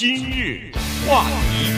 [0.00, 0.72] 今日
[1.06, 1.68] 话题，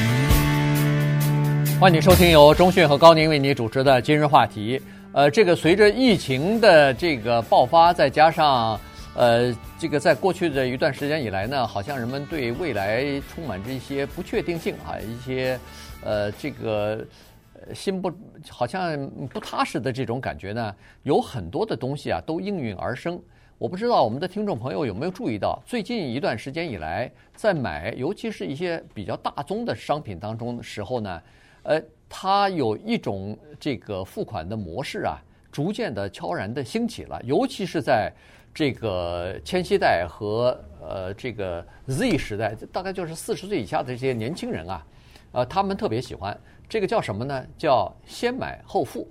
[1.80, 4.80] 欢迎收听由钟讯和高宁为你主持的今日话题。
[5.10, 8.79] 呃，这个随着疫情的这个爆发，再加上
[9.16, 15.59] 呃，这个在过去的一段时间以来呢，好像人们对未来充满着一些不确定性啊，一些
[16.04, 17.04] 呃，这个
[17.75, 18.09] 心不
[18.48, 23.20] 好像不踏实的这种感觉呢，有很多的东西啊都应运而生。
[23.63, 31.23] 我不知道我们的听众朋友有没有注意到，最近一段时间以来，在买尤其是一些比较大宗的商品当中的时候呢，
[31.62, 35.17] 呃，它有一种这个付款的模式啊，
[35.53, 37.23] 逐渐的悄然的兴起了。
[37.23, 38.12] 尤其是在
[38.53, 44.87] 这个千禧代和呃这个 Z 时代，大概就是四十岁以下的这些年轻人啊，
[45.31, 46.37] 呃，他们特别喜欢
[46.69, 47.47] 这个叫什么呢？
[47.56, 49.06] 叫先买后付。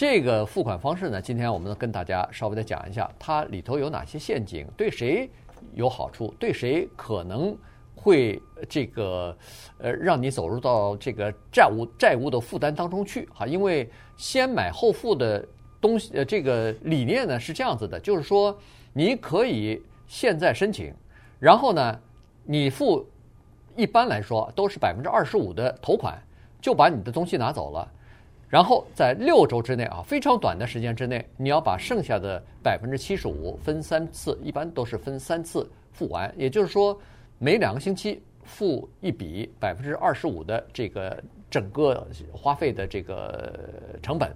[0.00, 5.28] 这个付款方式呢，今天我们跟大家稍微的讲一下，它里头有哪些陷阱，对谁
[5.74, 7.58] 有好处，对谁可能
[7.96, 9.36] 会这个
[9.76, 13.44] 呃让你走入到这个债务债务的负担当中去哈。
[13.44, 15.44] 因为先买后付的
[15.80, 18.56] 东西，呃，这个理念呢是这样子的，就是说
[18.92, 20.94] 你可以现在申请，
[21.40, 22.00] 然后呢，
[22.44, 23.04] 你付
[23.74, 26.16] 一般来说都是百分之二十五的头款，
[26.60, 27.92] 就把你的东西拿走了。
[28.48, 36.32] 然后在六周之内啊，非常短的时间之内，你要把剩下的百分之七十五分三次，一般都是分三次付完。
[36.34, 36.98] 也就是说，
[37.38, 43.52] 每两个星期付一笔百分之二十五的这个整个花费的这个
[44.02, 44.34] 成本。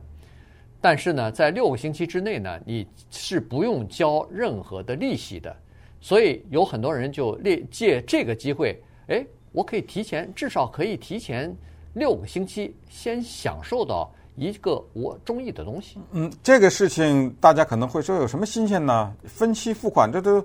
[0.79, 5.57] 但是呢，在六个星期之内呢，你是不用交任何的利息的。
[6.03, 11.57] 所以有很多人就借借这个机会，哎，我可以提前，至少可以提前。
[11.95, 15.99] 六个星期先享受到一个我中意的东西。
[16.13, 19.15] 嗯，这个事情大家可能会说有什么新鲜呢？
[19.25, 20.41] 分期付款这都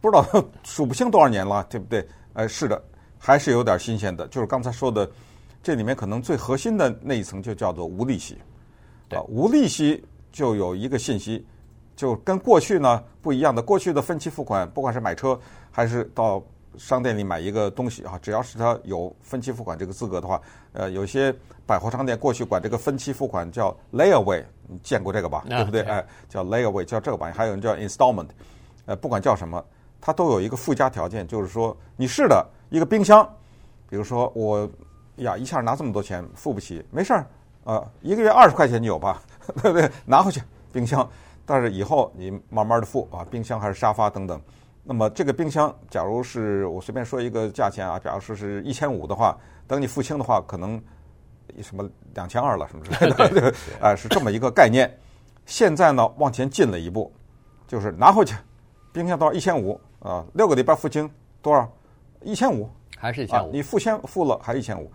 [0.00, 0.24] 不知道
[0.62, 2.06] 数不清多少年了，对不对？
[2.34, 2.80] 呃，是的，
[3.18, 4.28] 还是有点新鲜的。
[4.28, 5.10] 就是刚才说的，
[5.62, 8.38] 这里面可能最核心的那一层就叫做无利息。
[9.08, 11.44] 对，无利息就有一个信息，
[11.96, 13.60] 就跟过去呢不一样的。
[13.60, 15.38] 过去的分期付款，不管是买车
[15.70, 16.42] 还是到。
[16.78, 20.40] 商店里买一个东西啊，只要是他有分期付款这个资格的话，
[20.72, 21.34] 呃，有些
[21.66, 25.44] 百货商店过去管这个分期付款叫 layaway，你见过这个吧？
[25.48, 25.82] 对不对？
[25.82, 27.32] 哎，叫 layaway，叫这个吧？
[27.34, 28.28] 还有人叫 installment，
[28.86, 29.64] 呃，不管叫什么，
[30.00, 33.28] 它都有一个附加条件，就是说你是的一个冰箱，
[33.88, 34.68] 比如说我
[35.16, 37.26] 呀一下拿这么多钱付不起，没事儿，
[37.64, 39.22] 呃，一个月二十块钱你有吧？
[39.62, 39.90] 对不对？
[40.04, 40.42] 拿回去
[40.72, 41.08] 冰箱，
[41.44, 44.40] 但是以后你慢慢的付啊，冰箱还是沙发等等。
[44.88, 49.36] 那么这个冰箱，假如是我随便说一个价钱啊，假如说是一千五的话，
[49.66, 50.80] 等你付清的话，可能
[51.60, 54.88] 什么两千二了，什么之类的，啊，是这么一个概念。
[55.44, 57.12] 现在呢，往前进了一步，
[57.66, 58.36] 就是拿回去，
[58.92, 59.34] 冰箱多少？
[59.34, 61.10] 一千五啊，六个礼拜付清
[61.42, 61.68] 多少？
[62.22, 63.50] 一千五，还是一千五？
[63.50, 64.88] 你付先付了还一千五？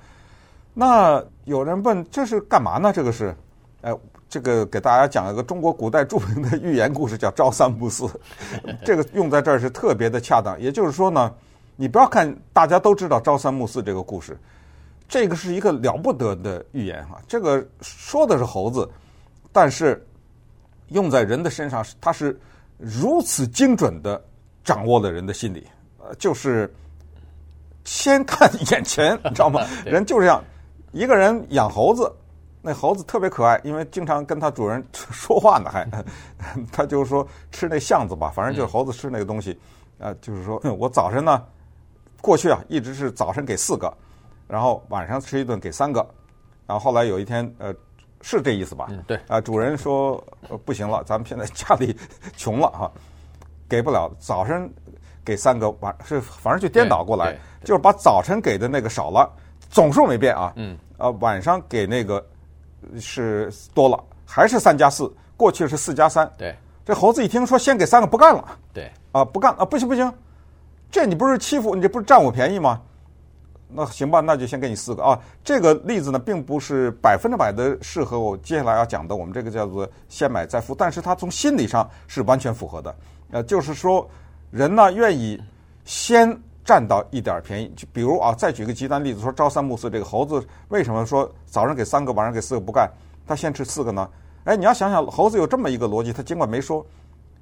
[0.73, 2.93] 那有人问，这是干嘛呢？
[2.93, 3.35] 这个是，
[3.81, 3.95] 哎。
[4.31, 8.09] 这个给大家讲一个中国古代著名的寓言故事，叫“朝三暮四
[8.85, 10.57] ”。这个用在这儿是特别的恰当。
[10.57, 11.29] 也就是说呢，
[11.75, 14.39] 你不要看大家都知道“朝三暮四”这个故事，
[15.09, 17.19] 这个是一个了不得的寓言哈。
[17.27, 18.89] 这个说的是猴子，
[19.51, 20.01] 但是
[20.87, 22.39] 用在人的身上，它是
[22.77, 24.23] 如此精准的
[24.63, 25.67] 掌握了人的心理。
[25.97, 26.73] 呃，就是
[27.83, 29.59] 先看 眼前，你知道吗？
[29.83, 30.41] 人就是这样，
[30.93, 32.09] 一个人养猴子。
[32.63, 35.87] 那猴子特别可爱，因为经常跟它主人 说话呢，还
[36.71, 39.59] 它就是说吃那橡子吧，反正就是猴子吃那个东西，
[39.99, 41.43] 啊，就是说我早晨呢，
[42.21, 43.91] 过去啊一直是早晨给四个，
[44.47, 46.07] 然后晚上吃一顿给三个，
[46.67, 47.73] 然后后来有一天呃
[48.21, 48.85] 是这意思吧？
[48.91, 50.23] 嗯，对啊，主人说
[50.63, 51.97] 不行了，咱们现在家里
[52.37, 52.91] 穷了哈，
[53.67, 54.71] 给不了，早晨
[55.25, 59.27] 给三个，晚是反正就颠倒过来，就是把早晨给的那个少了，
[59.71, 62.23] 总数没变啊，嗯，啊晚上给那个。
[62.99, 65.11] 是多了，还是三加四？
[65.37, 66.29] 过去是四加三。
[66.37, 66.55] 对，
[66.85, 68.57] 这猴子一听说先给三个，不干了。
[68.73, 70.13] 对，啊，不干啊，不行不行，
[70.89, 72.81] 这你不是欺负，你这不是占我便宜吗？
[73.67, 75.19] 那行吧，那就先给你四个啊。
[75.43, 82.95] 这个例子呢，并不是百分之百的适合我接下来要讲的，我们这个叫做先买再付，但是它从心理上是完全符合的。
[83.31, 84.07] 呃，就是说
[84.51, 85.41] 人呢愿意
[85.85, 86.39] 先。
[86.71, 92.89] 占到一点便宜，就比如啊，再举个极端例子，说朝三暮四，这个猴子为什么说早上给三个，晚上给四个不干，
[93.27, 94.09] 他先吃四个呢？
[94.45, 96.85] 哎，你要想想，猴子有这么一个逻辑，他尽管没说，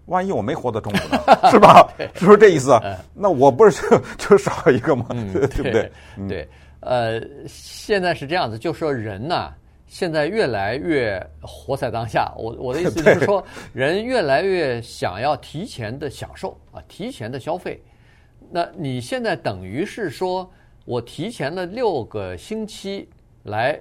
[0.08, 1.22] 万一我没活到中午呢，
[1.52, 1.88] 是吧？
[2.16, 2.72] 是不是这意思？
[3.14, 5.06] 那我不是就 就少一个吗？
[5.12, 5.92] 嗯、 对不对？
[6.28, 6.50] 对，
[6.80, 9.54] 呃，现在是这样子，就说人呐，
[9.86, 12.34] 现在越来越活在当下。
[12.36, 13.44] 我我的意思就是说，
[13.74, 17.80] 人越来越想要提前的享受啊，提前的消费。
[18.52, 20.50] 那你现在等于是说
[20.86, 23.08] 我提前了六个星期
[23.44, 23.80] 来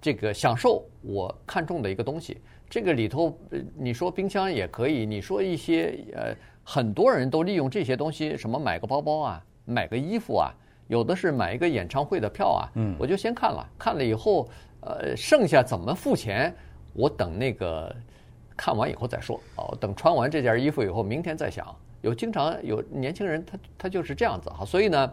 [0.00, 2.38] 这个享受我看中的一个东西。
[2.68, 3.38] 这个里头，
[3.76, 10.50] 你说冰箱也可以，你说一些呃，很多人都利用这些东西，什么买个包包啊，买个衣服啊，
[10.88, 12.72] 有的是买一个演唱会的票啊。
[12.76, 14.48] 嗯，我就先看了，看了以后，
[14.80, 16.50] 呃，剩下怎么付钱，
[16.94, 17.94] 我等那个
[18.56, 19.38] 看完以后再说。
[19.56, 21.76] 哦，等穿完这件衣服以后，明天再想。
[22.02, 25.12] 有经常有年轻人，他他就是这样子哈，所以呢，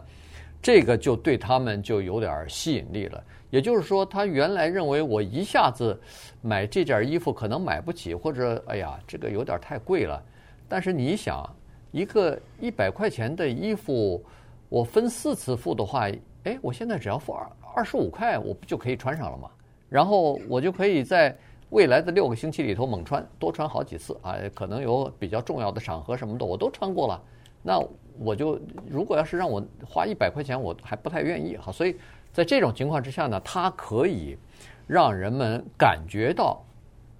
[0.60, 3.24] 这个就对他们就有点吸引力了。
[3.48, 5.98] 也就是说，他原来认为我一下子
[6.40, 10.22] 买这件衣服可能买不起，或者哎呀，这个有点太贵了。
[10.68, 11.44] 但是你想，
[11.90, 14.24] 一个一百块钱的衣服，
[14.68, 16.08] 我分四次付的话，
[16.44, 19.50] 哎，我现在只要付二二十五块，我不就可以穿上了吗？
[19.88, 21.36] 然后我就可以在
[21.70, 24.36] 未来的六个星期里头猛穿，多穿好几次啊。
[24.54, 27.20] 可能有比较重要的场合什么的，我都穿过了。
[27.62, 27.82] 那
[28.18, 31.72] 我就如果要是让我花一百块钱，我还不太愿意哈。
[31.72, 31.96] 所以。
[32.32, 34.38] 在这种情况之下呢，它可以
[34.86, 36.64] 让人们感觉到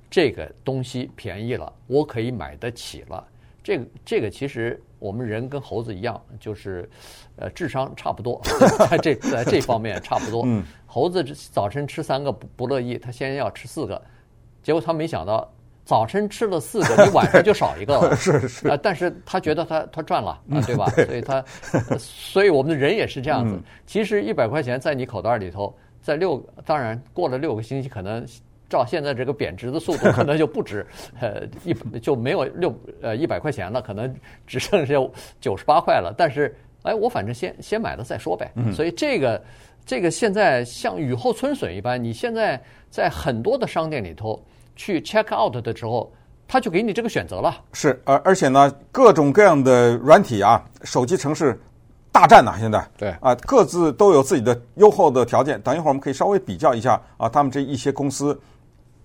[0.08, 3.26] 这个东西便宜了，我可以买得起了。
[3.60, 6.88] 这个这个其实我们人跟猴子一样，就是
[7.34, 8.40] 呃智商差不多，
[8.88, 10.46] 在这在这方面差不多。
[10.86, 14.00] 猴子早晨吃三个不不乐意，他先要吃四个，
[14.62, 15.48] 结果他没想到。
[15.82, 18.14] 早晨吃了四个，你晚上就少一个了。
[18.14, 20.86] 是是啊，但是他觉得他他赚了啊，对吧？
[21.04, 21.44] 所以他，
[21.98, 23.58] 所以我们的人也是这样子。
[23.86, 28.24] 其实一百块钱在你口袋里头，在六当然过了六个星期，可能
[28.68, 30.86] 照现在这个贬值的速度， 可能就不止
[31.18, 32.72] 呃一就没有六
[33.02, 34.14] 呃一百块钱了，可能
[34.46, 34.94] 只剩下
[35.40, 36.14] 九十八块了。
[36.16, 38.52] 但是哎，我反正先先买了再说呗。
[38.72, 39.42] 所以这个
[39.84, 44.40] 这个现在像雨后春笋一般，你现在在很多的商店里头。
[44.76, 46.10] 去 check out 的时候，
[46.48, 47.54] 他就给你这个选择了。
[47.74, 51.60] 是，而而且呢，各种各样的软体啊，手机城市
[52.10, 55.60] 大战呐，现在对啊，各自都有自己的优厚的条件。
[55.60, 58.40] 等一会儿我们可以稍微比较一下啊，他们这一些公司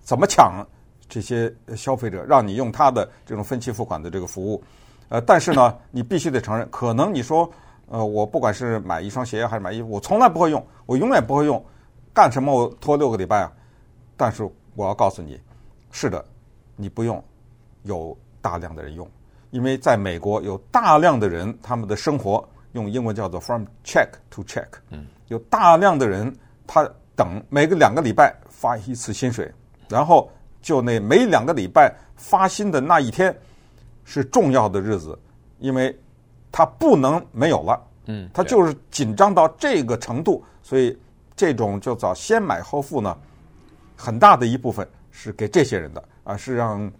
[0.00, 0.66] 怎么抢
[1.10, 4.64] 这些消费者，让你用他的这种分期付款的这个服务。
[5.10, 7.46] 呃，但是呢，你必须得承认，可能你说，
[7.88, 11.64] 呃，我不管是买一双鞋还是买衣服，我从来不会用，我永远不会用，
[12.12, 13.52] 干什么我拖六个礼拜啊？
[14.16, 15.40] 但是我要告诉你。
[15.92, 16.22] 是的，
[16.74, 17.22] 你不用，
[17.84, 19.08] 有大量的人用，
[19.50, 26.30] 因为在美国有大量的人，他们的生活用英文叫做 from check to check，嗯，有大量的人
[26.66, 29.50] 他等每个两个礼拜发一次薪水，
[29.88, 30.30] 然后
[30.60, 33.34] 就那每两个礼拜发薪的那一天
[34.04, 35.18] 是重要的日子，
[35.60, 35.96] 因为
[36.50, 40.96] 他不能没有了，嗯，他就是紧张到这个程度，所以
[41.34, 43.16] 这种就叫先买后付呢，
[43.96, 44.86] 很大的一部分。
[45.18, 46.92] 是给这些人的啊，是让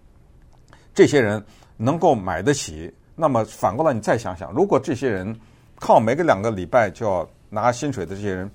[0.94, 1.44] 这些人
[1.76, 2.90] 能够买得起。
[3.14, 5.38] 那么反过来，你再想想，如果这些人
[5.78, 8.50] 靠每个两个礼拜就要拿薪水的这些人，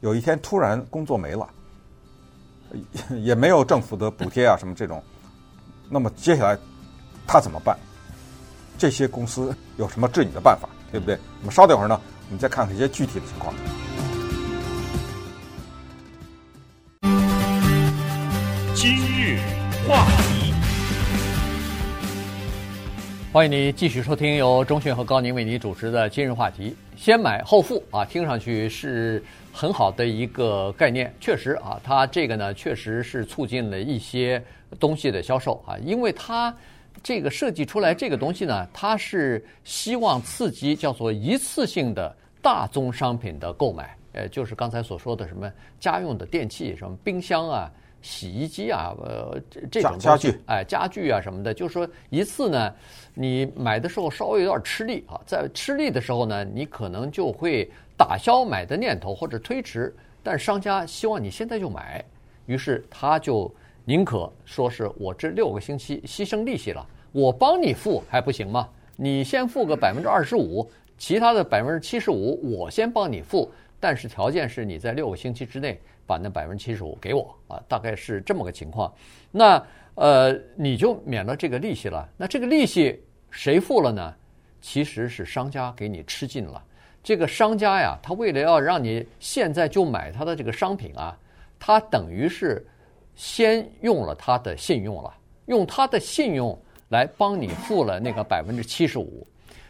[0.00, 1.48] 有一天突然工作没了，
[3.22, 5.02] 也没有政府的补贴啊什么这种，
[5.88, 6.58] 那么接下来
[7.26, 7.74] 他怎么办？
[8.80, 11.14] 这些公司有什么治你的办法，对不对？
[11.40, 13.54] 我们稍等一会儿呢，我们再看看一些具体的情况。
[18.74, 19.38] 今日
[19.86, 20.54] 话题，
[23.30, 26.74] 欢迎你继续收听由钟迅和高宁为你主持的今日话题。
[26.96, 29.22] 先买后付啊，听上去是
[29.52, 31.14] 很好的一个概念。
[31.20, 34.42] 确实啊，它这个呢，确实是促进了一些
[34.78, 36.54] 东西的销售啊，因为它
[37.02, 47.70] 这个设计出来这个东西呢，它是希望刺激叫做一次性的大宗商品的购买，呃，就是刚才所说的什么家用的电器，什么冰箱啊。
[48.02, 52.74] 洗衣机啊，呃，这这种家具，哎，家具啊什么的，就是说一次呢，
[53.12, 59.94] 你买的时候稍微有点吃力啊，在吃力的时候呢，你可能就会打消买的念头或者推迟。
[60.22, 62.02] 但商家希望你现在就买，
[62.46, 63.54] 于是他就
[63.90, 68.68] 宁可说是我这六个星期牺牲利息了，我帮你付还不行吗？
[68.94, 75.76] 你先付个百分之二十五，其他的百分之七十五我先帮你付，但是条件是你在六个星期之内。
[76.06, 78.92] 把那百分之七十五给我啊，大概是这么个情况。
[79.30, 82.08] 那呃，你就免了这个利息了。
[82.16, 84.14] 那这个利息谁付了呢？
[84.60, 86.62] 其实是商家给你吃进了。
[87.02, 91.16] 这个商家呀，他为了要让你现在就买他的这个商品啊，
[91.60, 92.64] 他等于是
[93.14, 95.14] 先用了他的信用了，
[95.46, 99.26] 用他的信用来帮你付了那个百分之七十五。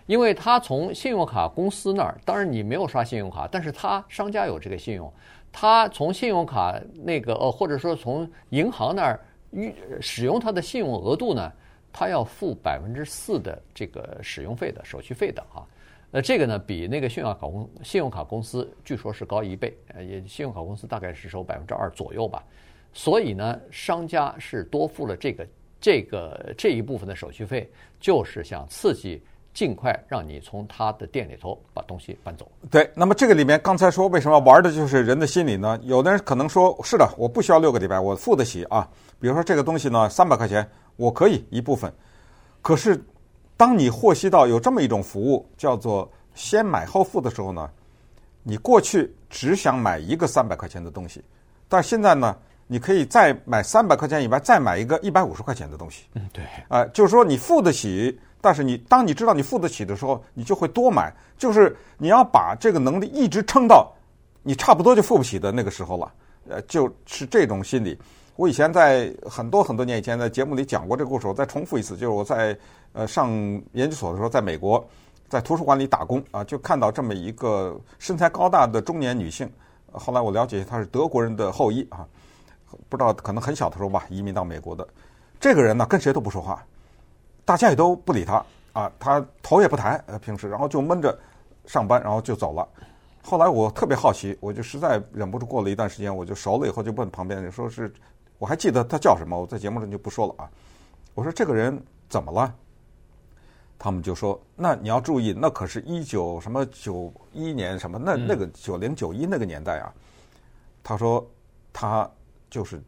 [0.07, 5.13] 因为他从信用卡公司那儿，当然你没有刷信用卡，但是他商家有这个信用。
[5.53, 9.21] 他从信用卡那个呃，或者说从银行那儿
[9.53, 11.53] 预使用他的信用额度呢，
[11.93, 15.67] 他要付百分之四的这个使用费的手续费的啊。
[16.13, 22.45] 呃，这个呢比那个信用卡公信用卡公司据说是高一倍，呃，也信用卡公司大概是收百分之二左右吧。
[22.93, 25.47] 所以呢，商家是多付了这个
[25.81, 27.71] 这个这一部分的手续费，
[28.01, 29.23] 就是想刺激
[29.55, 32.51] 尽快让你从他的店里头把东西搬走。
[32.71, 35.79] 对，那么这个里面刚才说为什么玩的就是人的心理呢？
[35.85, 38.89] 有的人可能说是的，我不需要六个礼拜，我付得起啊。
[39.21, 41.93] 比如说这个东西呢，三百块钱我可以一部分。
[42.61, 43.01] 可是
[43.57, 47.71] 当你获悉到有这么一种服务叫做先买后付的时候呢，
[48.43, 51.23] 你过去只想买一个三百块钱的东西，
[51.69, 52.37] 但现在呢？
[52.73, 56.05] 你可以再买三百块钱以外，再买一个一百五十块钱的东西。
[56.15, 56.45] 嗯，对。
[56.69, 61.13] 啊，就是说你付得起，但是你当你知道你付得起的时候，你就会多买。
[61.37, 63.93] 就是你要把这个能力一直撑到
[64.45, 66.13] 你差不多就付不起的那个时候了。
[66.49, 67.99] 呃，就是这种心理。
[68.37, 72.57] 我以前在很多很多年以前在节目里讲过这个故事，我再重复一次，就是我在
[72.93, 73.31] 呃上
[73.73, 74.89] 研究所的时候，在美国
[75.29, 79.51] 在图书馆里打工啊，就看到这么一个身材高大的中年女性。
[79.91, 82.07] 后来我了解她是德国人的后裔啊。
[82.89, 84.87] 不知道，可能很小的时候吧，移民到美国的
[85.39, 86.65] 这个人呢，跟谁都不说话，
[87.45, 91.19] 大家也都不理他啊，他头也不抬，呃，平时然后就闷着
[91.67, 92.69] 上班，然后就走了。
[93.23, 97.93] 后来我特别好奇，我就实在忍不住，过了一段时间，我就熟了以后就问旁边人，说是
[98.39, 100.51] 我还记得他叫什么，我在节目上就不说了啊。
[101.15, 102.55] 我说这个人怎么了？
[103.79, 109.93] 他们就说，那你要注意，那可是一九什么九一年什么，那那个九零九一那个年代啊。
[110.83, 111.27] 他说
[111.73, 112.11] 他。
[112.51, 112.83] 就是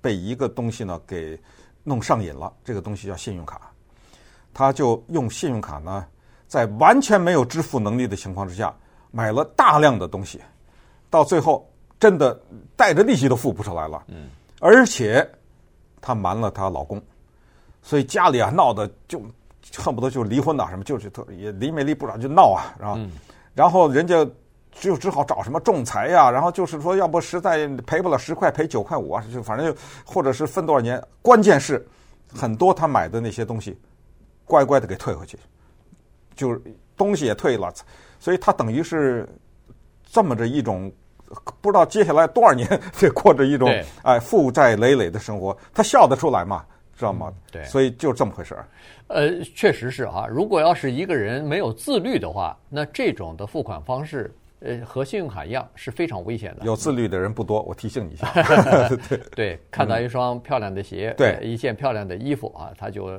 [0.00, 1.38] 被一个东西呢给
[1.82, 3.60] 弄上瘾了，这个东西叫信用卡，
[4.54, 6.06] 他就用信用卡呢，
[6.46, 8.74] 在完全没有支付能力的情况之下，
[9.10, 10.40] 买了大量的东西，
[11.10, 12.40] 到最后真的
[12.76, 14.04] 带着利息都付不出来了。
[14.06, 14.28] 嗯，
[14.60, 15.28] 而且
[16.00, 17.02] 她瞒了她老公，
[17.82, 19.20] 所以家里啊闹得就
[19.76, 23.00] 恨不得就离婚呐，什么就是特也离没离不了就闹啊，然后
[23.54, 24.26] 然后人家。
[24.80, 31.02] 就只好找什么仲裁呀，然后就是说，要不实在赔不了十块，赔九块五啊，就反正就或者是分多少年。
[31.22, 31.86] 关键是
[32.34, 33.78] 很多他买的那些东西，
[34.44, 35.38] 乖乖的给退回去，
[36.34, 36.60] 就是
[36.96, 37.72] 东西也退了，
[38.18, 39.26] 所以他等于是
[40.04, 40.92] 这么着一种，
[41.60, 43.70] 不知道接下来多少年得 过着一种
[44.02, 46.64] 哎负债累累的生活，他笑得出来吗？
[46.96, 47.32] 知道吗？
[47.50, 48.68] 对，所以就这么回事儿。
[49.08, 54.32] 呃，确实是啊，如果要是一个人没有自律的话，那这种的付款方式。
[54.64, 56.64] 呃，和信用卡一样是非常危险的。
[56.64, 58.26] 有自律的人不多，我提醒你一下。
[59.08, 63.10] 对对，看到一双漂亮的鞋，嗯、对一件漂亮的衣服啊，他就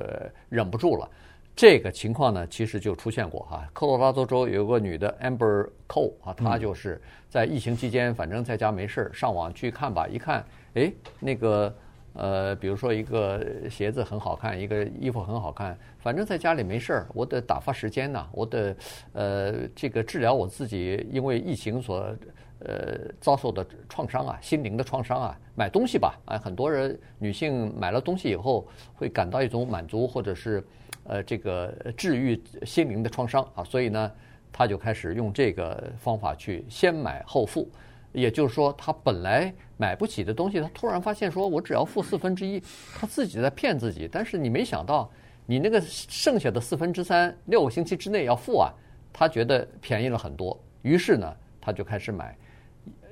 [0.48, 1.08] 忍不住了。
[1.54, 3.66] 这个情况呢，其实就出现过哈。
[3.72, 11.74] 科罗拉多州有个女的 Amber Cole 啊，她就是在疫情期间，反正在家没事上网去看吧，一看，哎，那个。
[12.16, 18.74] 呃，比如说一个鞋子很好看，一个衣服很好看，反正在家里没事儿，我得打发时间呐，我得
[19.12, 22.16] 呃这个治疗我自己因为疫情所
[22.60, 30.64] 呃遭受的创伤啊，心灵的创伤啊，买东西吧，啊，很多人女性买了东西以后会感到一种满足，或者是
[31.04, 34.10] 呃这个治愈心灵的创伤啊，所以呢，
[34.50, 37.68] 她就开始用这个方法去先买后付。
[38.16, 42.58] 也就是说，他本来买不起的东西，他突然发现说：“我只要付四分之一。”
[42.98, 44.08] 他自己在骗自己。
[44.10, 45.10] 但是你没想到，
[45.44, 48.72] 你那个剩下的四分之三，六个星期之内要付啊，
[49.12, 50.58] 他觉得便宜了很多。
[50.80, 51.30] 于是呢，
[51.60, 52.34] 他就开始买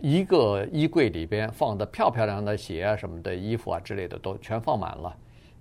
[0.00, 5.14] 一个衣柜里边放的漂漂亮亮的鞋啊、什么的衣服啊之类的都全放满了。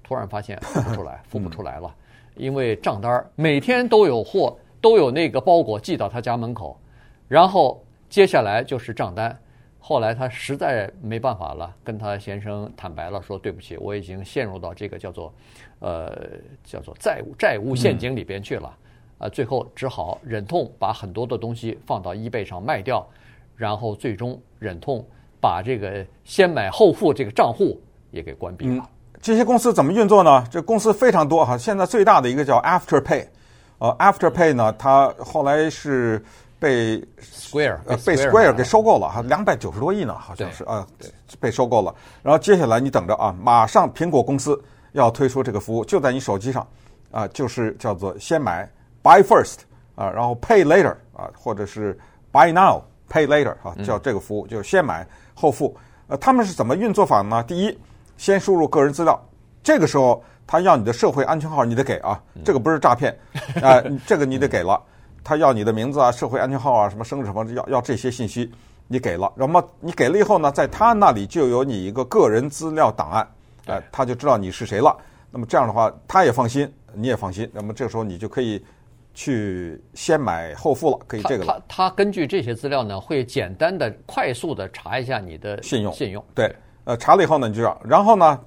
[0.04, 1.94] 突然发现付不出来， 付不出来了，
[2.38, 6.80] 因为账单每天都有货，都有那个包裹寄到他家门口，
[7.28, 7.84] 然后。
[8.14, 9.36] 接下来就是账单，
[9.80, 15.34] 后来他实在没办法了，跟他先生坦白了，说对不起，我已经陷入到这个叫做，
[15.80, 16.16] 呃，
[16.64, 18.72] 叫做债务债务陷阱里边去了，
[19.18, 23.04] 啊，最后只好忍痛把很多的东西放到 eBay 上卖掉，
[23.56, 25.04] 然后最终忍痛
[25.42, 28.88] 把这个先买后付这个账户也给关闭了。
[29.24, 30.46] 这些公司怎么运作呢？
[30.52, 33.26] 这公司非常多哈，现在最大的一个叫 Afterpay，
[33.80, 36.24] 呃，Afterpay 呢，它后来是。
[36.64, 40.88] 被 Square 呃被 Square 给收购了哈，两百九十多亿呢，好像是啊，
[41.42, 41.94] 被收购了。
[42.22, 44.58] 然后接下来你等着啊，马上苹果公司
[44.94, 46.66] 要推出这个服务，就在你手机上
[47.12, 48.66] 啊，就是叫做先买
[49.04, 49.58] Buy First
[49.96, 52.00] 啊，然后 Pay Later 啊，或者是
[52.32, 55.76] Buy Now Pay Later 啊，叫这个服务就是先买后付。
[56.08, 57.44] 呃，他们是怎么运作法呢？
[57.44, 57.78] 第一，
[58.16, 59.22] 先输入个人资料，
[59.62, 63.14] 这个时候他要你的社会安全号，你得给啊，这个不是诈骗
[63.62, 64.82] 啊， 这个你得给了。
[65.24, 68.52] 他要你的名字啊、社会安全号啊、什么生日什么，要要这些信息，
[68.88, 73.28] 你给了，那么你给了以后呢，在他那里就有你一个个人资料档案，
[73.68, 74.96] 哎，他就知道你是谁了。
[75.32, 77.50] 那么这样的话，他也放心，你也放心。
[77.54, 78.64] 那么这时候你就可以
[79.16, 81.64] 去先买后付了，可以这个了。
[81.68, 85.92] 他他根据这些资料呢，会简单的、快速的查一下你的信用。
[85.94, 88.40] 信用对，呃，查了以后呢，你就要，然后呢，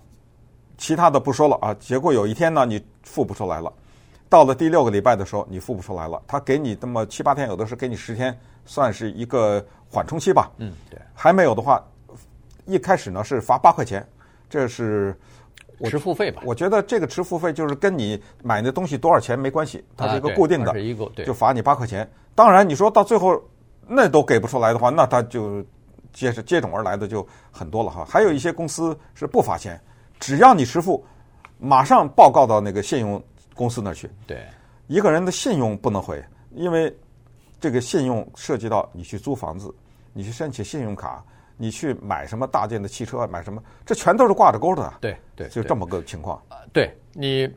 [0.78, 1.74] 其他的不说了啊。
[1.80, 3.72] 结果有一天呢，你付不出来了，
[4.28, 10.50] 到了第六个礼拜的时候，你付不出来了，他给你这么七八天，有的是给你十天，算是一个缓冲期吧。
[10.58, 10.98] 嗯，对。
[11.14, 11.82] 还没有的话，
[12.64, 14.06] 一开始呢是罚八块钱，
[14.48, 15.16] 这是。
[15.84, 20.72] 迟付费吧，我觉得这个迟付费就是跟你买那东西多少钱没关系，它是一个固定的，
[21.22, 22.10] 就罚你八块钱。
[22.34, 23.38] 当然，你说到最后
[23.86, 25.62] 那都给不出来的话，那他就
[26.14, 28.06] 接着接踵而来的就很多了哈。
[28.08, 29.78] 还有一些公司是不罚钱，
[30.18, 31.04] 只要你迟付，
[31.58, 33.22] 马上报告到那个信用
[33.56, 34.08] 公司那儿去。
[34.28, 34.46] 对，
[34.86, 36.22] 一个人的信用不能毁，
[36.52, 36.94] 因为
[37.58, 39.74] 这个信用涉及到你去租房子，
[40.12, 41.24] 你去申请信用卡。
[41.58, 44.92] 你去买什么大件的汽车，买什么，这全都是挂着钩的。
[45.00, 46.38] 对对，就这么个情况。
[46.70, 47.50] 对你，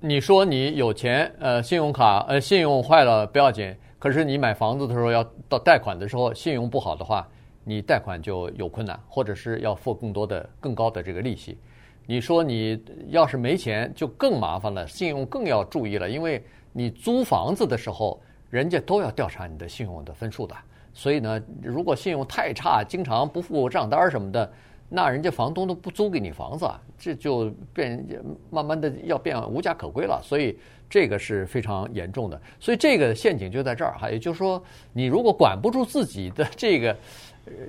[0.00, 7.28] 你说你有钱，呃，信用卡呃，信用坏了不要紧，可是你买房子的时候要到贷款的时候，信用不好的话，
[7.62, 11.58] 你贷款就有困难，或者是要付更多的、更高的这个利息。
[12.06, 20.54] 你说你要是没钱，就更麻烦了，信用更要注意了，因为你租房子的时候，人家都要调查你的信用的分数的。
[20.92, 24.52] 所以呢，如果信用太差，经常不付账单什么的，
[24.94, 28.04] 那人家房东都不租给你房子，这就变
[28.50, 30.20] 慢慢的要变无家可归了。
[30.22, 30.58] 所以
[30.90, 32.38] 这个是非常严重的。
[32.60, 36.94] 所以这个陷阱就在这儿哈，也就是说，你如果管不住自己的这个，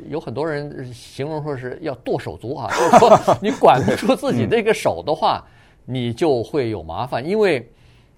[0.10, 3.10] 有很多人形容说是要剁手族啊，就是说
[3.42, 5.42] 你管不住自己这个手的话，
[5.86, 7.66] 你就会有麻烦，因为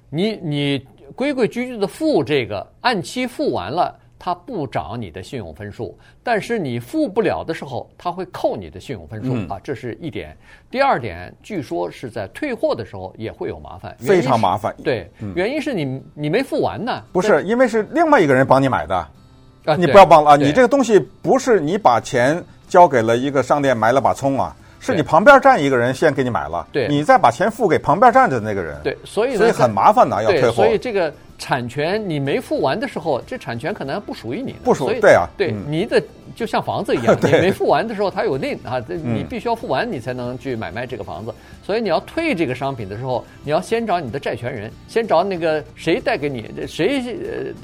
[0.09, 3.99] 你你规规矩矩的付这个，按期付完了。
[4.25, 10.35] 他不涨你的信用分数，但是你付不了的时候，他会扣你的信用分数、嗯、啊，这是一点。
[10.71, 14.75] 第二点，据说是在退货的时候也会有麻烦，非常麻烦。
[14.83, 17.03] 对，嗯、原因是你你没付完呢。
[17.11, 20.35] 不是，因为是另外一个人帮你买的啊，你不要帮了啊！
[20.35, 28.81] 你这个东西不是你把钱交给了一个商店买了把葱啊，是你旁边站一个人先给你买了，对，你再把钱付给旁边站着的那个人。
[28.83, 30.51] 对，所以所以很麻烦的，要退货。
[30.51, 31.13] 所以这个。
[31.37, 36.01] 产权你没付完的时候，这产权可能不属于你，不属于对啊，对，你的
[36.35, 41.33] 就像房子一样， 你没付完的时候，它有令啊，你必须要付完，你才能去买卖这个房子。
[41.61, 47.01] 所以你要退这个商品的时候，你要先找你的债权人，先找那个谁贷给你，谁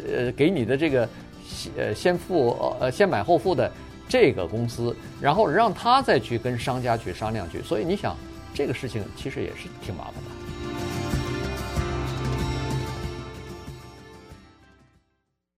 [0.08, 1.08] 呃呃给你的这个
[1.78, 3.72] 呃先付呃先买后付的
[4.10, 7.62] 这个公司，然后让他再去跟商家去商量去。
[7.62, 8.18] 所以你想，
[8.54, 10.31] 这个事情其实也是挺麻烦的。